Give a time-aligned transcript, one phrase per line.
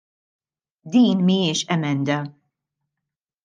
[0.91, 2.17] Din mhijiex emenda.